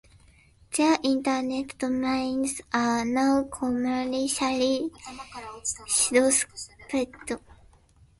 [0.75, 4.89] Their Internet domains are now commercially
[5.85, 7.39] cybersquatted.